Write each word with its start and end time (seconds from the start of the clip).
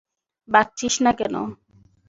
ভাগছিস 0.49 0.95
না 1.05 1.11
কেন? 1.19 1.35